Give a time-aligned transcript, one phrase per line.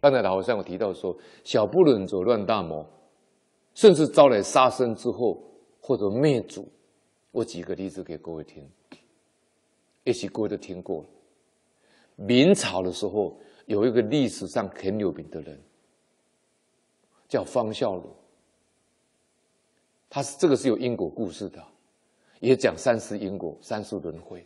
[0.00, 2.86] 刚才老和尚有提到说，小不忍则乱大谋，
[3.74, 5.38] 甚至招来杀身之祸
[5.80, 6.66] 或者灭族。
[7.30, 8.68] 我举个例子给各位听，
[10.04, 11.04] 也许各位都听过。
[12.16, 15.60] 明朝的时候，有一个历史上很有名的人，
[17.28, 18.02] 叫方孝孺。
[20.08, 21.62] 他是这个是有因果故事的，
[22.40, 24.44] 也讲三世因果、三世轮回。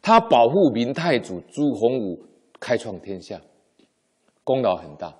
[0.00, 2.24] 他保护明太祖朱洪武
[2.60, 3.40] 开创天下，
[4.44, 5.16] 功劳很大。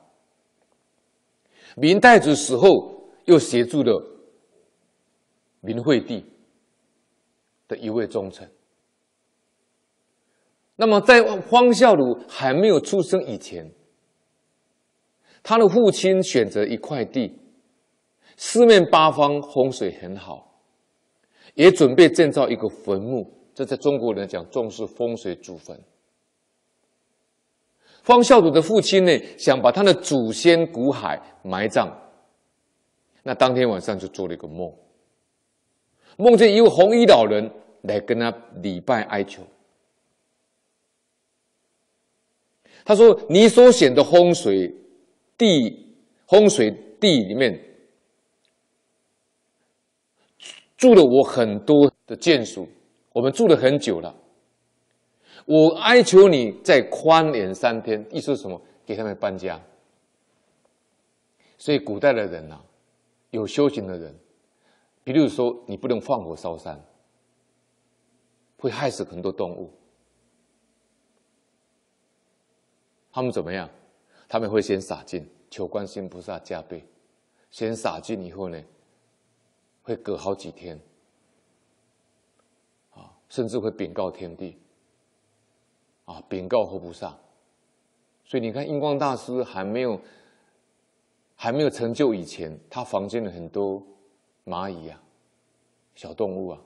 [1.77, 4.05] 明太祖死后，又协助了
[5.61, 6.25] 明惠帝
[7.67, 8.51] 的一位忠臣。
[10.77, 13.71] 那么，在方孝孺还没有出生以前，
[15.43, 17.39] 他的父亲选择一块地，
[18.37, 20.61] 四面八方风水很好，
[21.55, 23.31] 也准备建造一个坟墓。
[23.55, 25.79] 这在中国人讲重视风水祖坟。
[28.03, 31.89] 方孝孺的父亲呢，想把他的祖先骨骸埋葬。
[33.23, 34.73] 那当天晚上就做了一个梦，
[36.17, 37.51] 梦见一位红衣老人
[37.83, 39.43] 来跟他礼拜哀求。
[42.85, 44.75] 他说：“你所选的风水
[45.37, 45.95] 地，
[46.27, 47.63] 风水地里面
[50.79, 52.67] 住了我很多的眷属，
[53.13, 54.15] 我们住了很久了。
[55.51, 58.63] 我哀求你再宽延三天，意思是什么？
[58.87, 59.61] 给他们搬家。
[61.59, 62.65] 所以古代的人呐、啊，
[63.31, 64.17] 有修行的人，
[65.03, 66.81] 比如说你不能放火烧山，
[68.59, 69.73] 会害死很多动物。”
[73.11, 73.69] 他们怎么样？
[74.29, 76.87] 他们会先洒净，求观世音菩萨加被。
[77.51, 78.63] 先洒净以后呢，
[79.83, 80.81] 会隔好几天，
[82.91, 84.57] 啊，甚至会禀告天地，
[86.11, 87.17] 啊，禀告活菩萨。
[88.25, 90.01] 所以你看，印光大师还没有
[91.37, 93.83] 还没有成就以前，他房间的很多
[94.45, 95.01] 蚂蚁啊，
[95.95, 96.61] 小动物啊，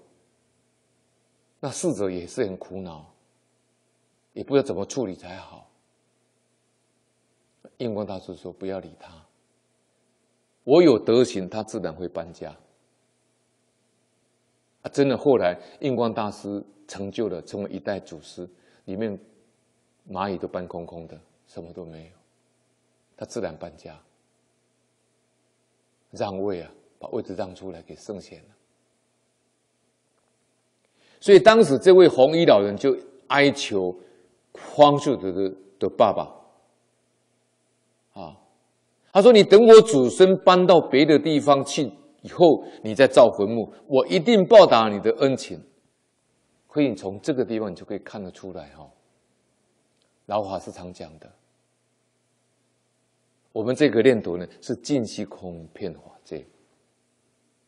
[1.60, 3.04] 那侍者也是很苦恼，
[4.32, 5.70] 也不知道怎么处理才好。
[7.78, 9.10] 印光大师说：“不要理他，
[10.62, 12.54] 我有德行，他自然会搬家。”
[14.82, 18.48] 啊，真的，后来印光大师成就了，成为一代祖师，
[18.84, 19.18] 里面
[20.10, 22.10] 蚂蚁都搬空空的，什么都没有，
[23.16, 23.98] 他自然搬家，
[26.10, 28.48] 让位啊，把位置让出来给圣贤了。
[31.20, 32.94] 所以当时这位红衣老人就
[33.28, 33.94] 哀求
[34.52, 36.22] 方孝孺的的爸爸。
[38.12, 38.36] 啊，
[39.12, 41.90] 他说：“你等我祖孙搬到别的地方去
[42.22, 45.60] 以后，你再造坟墓，我一定报答你的恩情。”
[46.68, 48.88] 可以从这个地方你就可以看得出来哈。
[50.26, 51.30] 老法师常讲的，
[53.52, 56.46] 我们这个念头呢是尽虚空遍法界，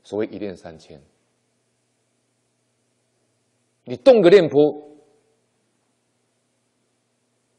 [0.03, 1.01] 所谓一念三千，
[3.85, 4.61] 你动个念波，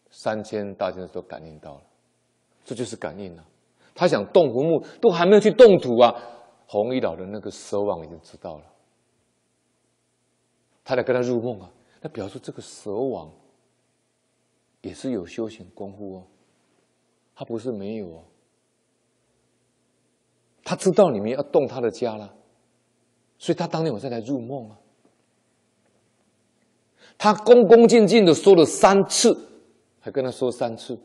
[0.10, 1.84] 三千大千都感应到了。
[2.66, 3.46] 这就是感应了，
[3.96, 6.14] 他想动坟墓，都还没有去动土啊。
[6.66, 8.66] 红衣老的那个蛇王已经知道了，
[10.84, 11.72] 他来跟他入梦啊。
[12.02, 13.32] 那表示这个蛇王
[14.82, 16.24] 也是有修行功夫哦，
[17.36, 18.24] 他不是没有哦。
[20.64, 22.34] 他知道你们要动他的家了，
[23.38, 24.78] 所以他当天晚上来入梦啊。
[27.18, 29.36] 他恭恭敬敬的说了三次，
[30.00, 31.00] 还跟他说三次。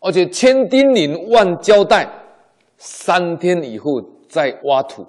[0.00, 2.10] 而且千叮咛万交代，
[2.76, 5.06] 三天以后再挖土，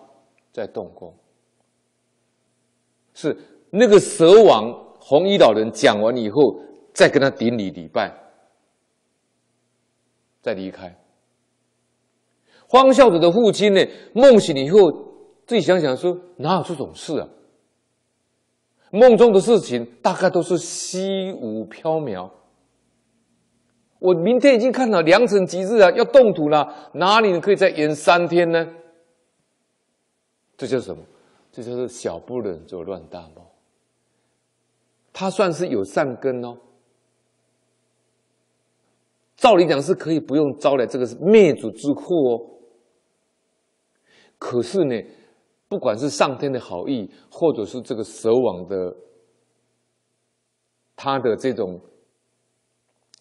[0.51, 1.13] 再动工。
[3.13, 3.37] 是
[3.69, 6.59] 那个蛇王红衣老人讲完以后，
[6.93, 8.13] 再跟他顶礼礼拜，
[10.41, 10.95] 再离开。
[12.69, 14.91] 方孝孺的父亲呢，梦醒以后，
[15.45, 17.27] 自己想想说，哪有这种事啊？
[18.91, 22.29] 梦中的事情大概都是虚无缥缈。
[23.99, 28.67] 我明天已经看到良辰吉日啊，要动土了，哪里可以再延三天呢？
[30.57, 31.03] 这叫什么？
[31.51, 33.45] 这就是小不忍则乱大谋。
[35.11, 36.57] 他算是有善根哦。
[39.43, 42.39] 照理讲是可以不用招来这个灭族之祸哦。
[44.37, 44.95] 可是呢，
[45.67, 48.95] 不管是上天的好意，或者是这个蛇王的
[50.95, 51.81] 他的这种。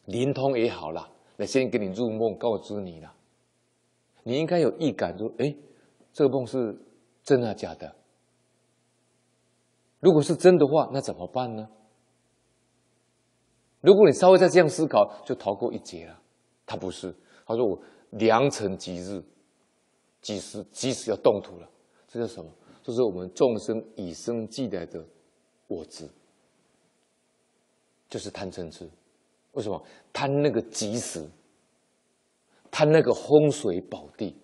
[0.06, 3.14] 灵通也好了，来先给你入梦告知你了，
[4.24, 5.54] 你应该有预感说，哎，
[6.12, 6.76] 这个梦是
[7.22, 7.94] 真的假的？
[10.00, 11.68] 如果是真的话，那怎么办呢？
[13.82, 16.18] 如果你稍微再这样思考，就逃过一劫了。
[16.64, 17.14] 他不是，
[17.44, 17.78] 他说我
[18.10, 19.22] 良辰吉日，
[20.22, 21.68] 即时即使要动土了，
[22.08, 22.50] 这叫什么？
[22.82, 25.04] 这是我们众生以生俱来的
[25.66, 26.08] 我执，
[28.08, 28.88] 就是贪嗔痴。
[29.52, 29.80] 为什么
[30.12, 31.28] 贪那个吉时，
[32.70, 34.36] 贪那个风水宝地？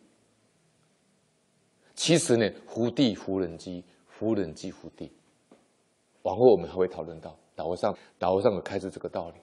[1.94, 5.11] 其实呢，福地福人机，福人机福地。
[6.23, 9.40] 往后我们还会讨论到导上，导上有开示这个道理。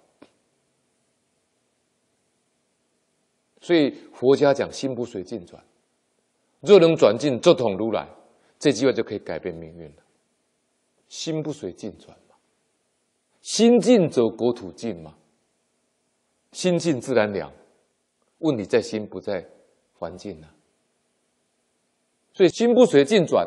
[3.60, 5.62] 所以佛家讲心不随境转，
[6.62, 8.08] 若能转境，则同如来。
[8.58, 10.04] 这句话就可以改变命运了。
[11.10, 12.36] 心不随境转嘛，
[13.42, 15.18] 心静则国土静嘛。
[16.54, 17.52] 心静自然凉，
[18.38, 19.46] 问题在心不在
[20.00, 20.56] 环境呢、啊。
[22.34, 23.46] 所以心不随境转，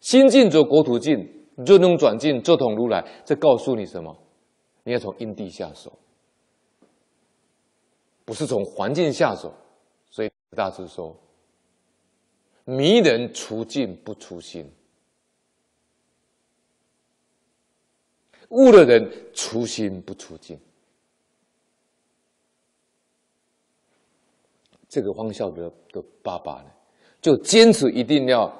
[0.00, 1.37] 心静则国土静。
[1.66, 3.04] 若能转境，则同如来。
[3.24, 4.16] 这告诉你什么？
[4.84, 5.92] 你要从因地下手，
[8.24, 9.52] 不是从环境下手。
[10.10, 11.14] 所以大师说
[12.64, 14.70] ：“迷人除境不除心，
[18.50, 20.58] 悟的人除心不除境。”
[24.88, 26.70] 这个方孝德的爸爸呢，
[27.20, 28.50] 就坚持一定要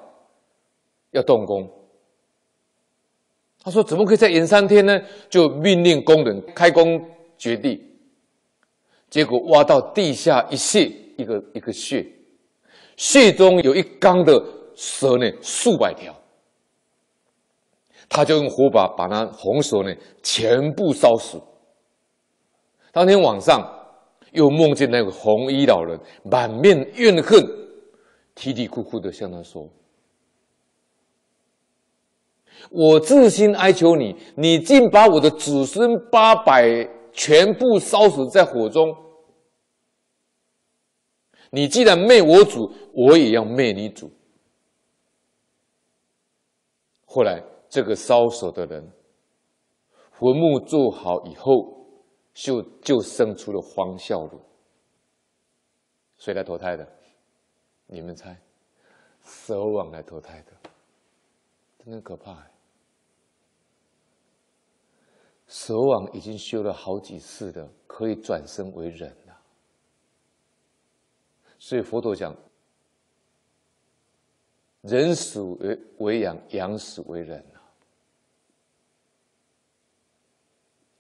[1.13, 1.67] 要动工。
[3.69, 4.99] 他说：“怎么可以再延三天呢？”
[5.29, 7.01] 就命令工人开工
[7.37, 7.81] 掘地，
[9.11, 12.07] 结果挖到地下一穴，一个一个穴，
[12.97, 14.43] 穴中有一缸的
[14.75, 16.15] 蛇呢，数百条。
[18.09, 21.41] 他就用火把把那红蛇呢全部烧死。
[22.93, 23.75] 当天晚上。
[24.33, 27.43] 又梦见那个红衣老人，满面怨恨，
[28.35, 29.67] 啼啼哭哭的向他说
[32.71, 38.95] ：“我至心哀求你，你竟把我的子孙八百全部烧死在火中。
[41.51, 44.11] 你既然灭我主，我也要灭你主。”
[47.07, 48.93] 后来，这个烧蛇的人
[50.13, 51.77] 坟墓做好以后。
[52.41, 54.39] 就就生出了方孝孺，
[56.19, 56.89] 谁来投胎的？
[57.89, 58.41] 你们猜，
[59.25, 60.71] 蛇王来投胎的，
[61.85, 62.47] 真的可怕。
[65.49, 69.37] 蛇王已经修了好几世的，可以转生为人了。
[71.59, 72.37] 所以佛陀讲，
[74.83, 77.45] 人死为为养，养死为人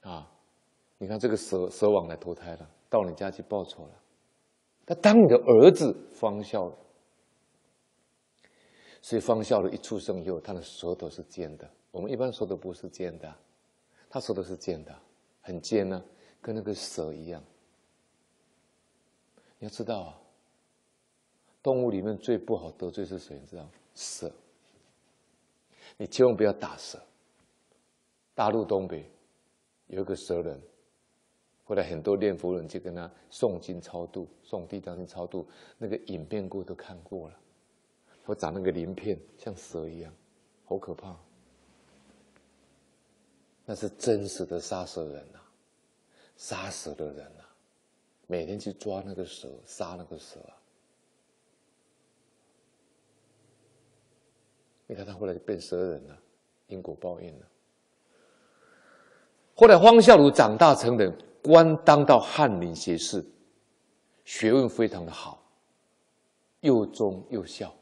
[0.00, 0.28] 啊。
[0.96, 3.92] 你看这个蛇蛇王来投胎了，到你家去报仇了。
[4.84, 6.74] 他当你的儿子方孝孺，
[9.02, 11.70] 所以方孝的一出生以后，他的舌头是尖的。
[11.90, 13.32] 我们一般说的不是尖的，
[14.10, 14.94] 他说的是尖的，
[15.40, 16.02] 很尖呢、
[16.40, 17.42] 跟那个蛇一样。
[19.58, 20.20] 你要知道啊，
[21.62, 23.38] 动物里面最不好得罪是谁？
[23.38, 23.68] 你知道？
[23.94, 24.30] 蛇。
[25.96, 26.98] 你千万不要打蛇。
[28.34, 29.10] 大陆东北
[29.88, 30.60] 有一个蛇人。
[31.64, 35.46] 后来很多念佛人就跟他诵经超度，诵地藏经超度，
[35.76, 37.38] 那个影片过都看过了。
[38.24, 40.14] 我长那个鳞片，像蛇一样，
[40.64, 41.14] 好可怕。
[43.70, 45.44] 那是真实的杀蛇人呐、啊，
[46.38, 47.52] 杀蛇的人呐、啊，
[48.26, 50.56] 每天去抓那个蛇，杀那个蛇啊。
[54.86, 56.18] 你看他后来就变蛇人了，
[56.68, 57.46] 因果报应了。
[59.54, 61.14] 后来方孝孺长大成人。
[61.40, 63.24] 官当到翰林学士，
[64.24, 65.42] 学问非常的好，
[66.60, 67.72] 又忠又孝。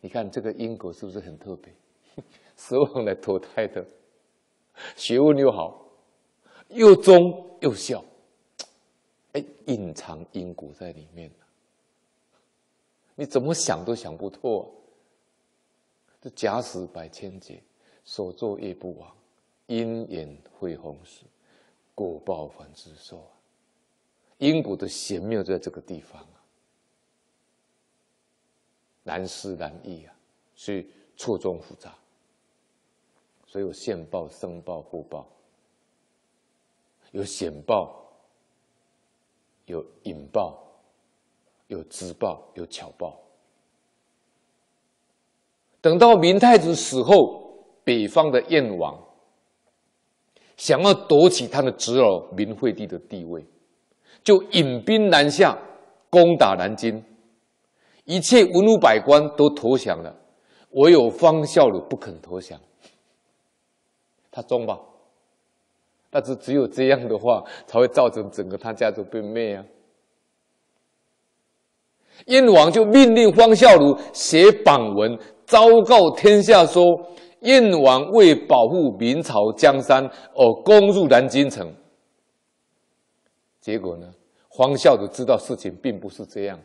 [0.00, 1.74] 你看这个因果是不是很特别？
[2.56, 3.84] 蛇王来投胎的，
[4.96, 5.86] 学问又好，
[6.68, 8.04] 又忠又孝，
[9.32, 11.30] 哎，隐藏因果在里面。
[13.14, 14.64] 你怎么想都想不透啊。
[16.20, 17.62] 这假使百千劫，
[18.04, 19.14] 所作业不亡，
[19.66, 21.22] 因缘会逢时。
[21.94, 23.32] 果报还自受啊！
[24.36, 26.44] 因果的玄妙就在这个地方啊，
[29.02, 30.14] 难思难议啊，
[30.54, 31.96] 所以错综复杂，
[33.56, 35.26] 所有现报、生报、后报，
[37.12, 38.04] 有显报，
[39.64, 40.62] 有隐报，
[41.68, 43.18] 有直报，有巧报。
[45.80, 49.02] 等到明太子死后，北方的燕王。
[50.58, 53.42] 想要夺取他的侄儿明惠帝的地位，
[54.22, 55.58] 就引兵南下，
[56.10, 57.02] 攻打南京。
[58.04, 60.14] 一切文武百官都投降了，
[60.72, 62.60] 唯有方孝孺不肯投降。
[64.36, 64.78] 他忠吧？
[66.10, 69.64] 但是只有这样的话，才会造成整个他家族被灭啊。
[72.26, 76.84] 燕王就命令方孝孺写榜文，昭告天下说：
[77.40, 81.74] 燕王为保护明朝江山而攻入南京城。
[83.62, 84.12] 结果呢，
[84.54, 86.60] 方孝孺知道事情并不是这样，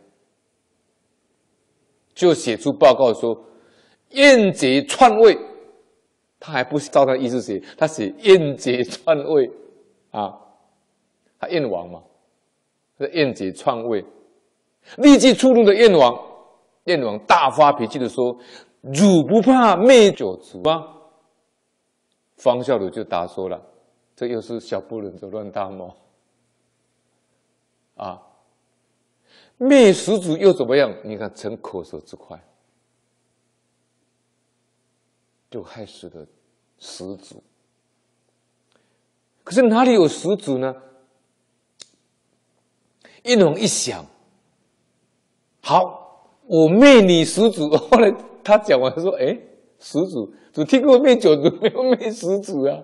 [2.13, 3.33] 就写出报告说：
[4.09, 5.37] 燕贼篡位。
[6.41, 9.49] 他还不照他意思写，他写燕杰篡位
[10.09, 10.37] 啊，
[11.39, 12.01] 他燕王嘛，
[12.97, 14.03] 是燕杰篡位。
[14.97, 16.19] 立即出怒的燕王，
[16.85, 18.35] 燕王大发脾气的说
[18.81, 20.83] ：“汝不怕灭九族吗？”
[22.37, 23.61] 方孝孺就答说了
[24.17, 25.93] ：“这又是小不忍则乱大谋
[27.95, 28.19] 啊！
[29.57, 30.91] 灭十族又怎么样？
[31.03, 32.43] 你看逞口舌之快，
[35.51, 36.25] 就害死了
[36.79, 37.43] 始祖。
[39.43, 40.73] 可是哪里有始祖呢？
[43.25, 44.03] 燕王一想。”
[45.61, 47.69] 好，我灭你始祖。
[47.69, 48.11] 后来
[48.43, 49.37] 他讲完说：“哎，
[49.77, 52.81] 始祖只听过灭九族，没有灭十族啊。”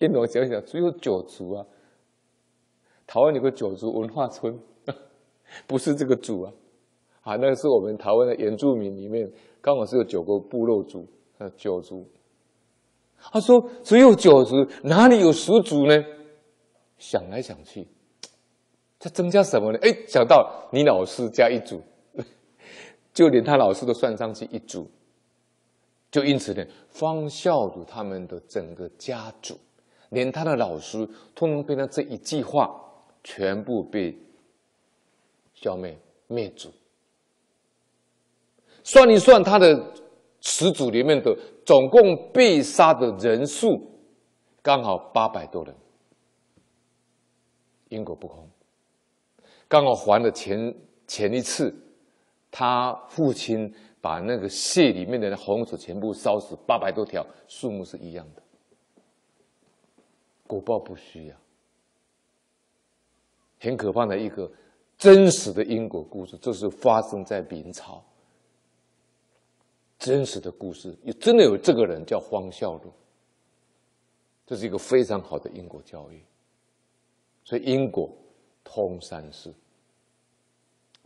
[0.00, 1.64] 燕王想想，只有九族啊。
[3.06, 4.58] 台湾有个九族文化村，
[5.66, 6.52] 不是这个族啊。
[7.22, 11.06] 啊，那个是我们台湾的原住民里面，刚好是有九个部落族，
[11.40, 12.06] 呃，九族。
[13.32, 16.04] 他说：“只有九族，哪里有十族呢？”
[16.98, 17.88] 想来想去。
[18.98, 19.78] 他增加什么呢？
[19.80, 21.82] 哎，想到你老师加一组，
[23.14, 24.86] 就连他老师都算上去一组，
[26.10, 29.58] 就因此呢，方孝孺他们的整个家族，
[30.10, 32.70] 连他的老师，通通被他这一句话，
[33.24, 34.14] 全部被
[35.54, 36.70] 消灭灭族。
[38.82, 39.92] 算一算他的
[40.40, 43.68] 十族里面的总共被杀的人数，
[44.62, 45.74] 刚好八百多人，
[47.88, 48.48] 因果不空。
[49.68, 50.74] 刚好还了前
[51.06, 51.74] 前一次，
[52.50, 58.42] 他父亲把那个蟹里面的红薯全部烧死八百多条，数目是一样的，
[60.46, 61.36] 果报不虚呀，
[63.60, 64.50] 很可怕的一个
[64.96, 68.02] 真实的因果故事，这是发生在明朝，
[70.00, 72.90] 真实的故事，也真的有这个人叫方孝孺，
[74.44, 76.20] 这是一个非常好的因果教育，
[77.44, 78.10] 所以因果。
[78.62, 79.52] 通三世，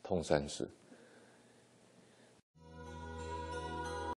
[0.03, 0.69] 通三世。